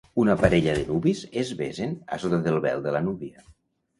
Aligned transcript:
Una 0.21 0.35
parella 0.43 0.71
de 0.77 0.85
nuvis 0.87 1.19
es 1.41 1.51
besen 1.59 1.93
a 2.17 2.19
sota 2.23 2.39
del 2.47 2.57
vel 2.65 2.83
de 2.87 2.95
la 2.97 3.05
núvia. 3.11 3.45